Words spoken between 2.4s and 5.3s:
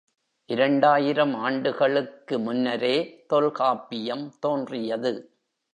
முன்னரே தொல்காப்பியம் தோன்றியது.